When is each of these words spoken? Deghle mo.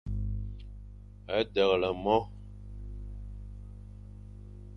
Deghle 1.27 1.91
mo. 2.03 2.17